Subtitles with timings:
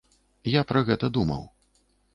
[0.53, 1.49] Я пра гэта думаў.